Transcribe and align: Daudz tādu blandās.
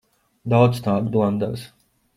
Daudz 0.53 0.81
tādu 0.89 1.15
blandās. 1.19 1.69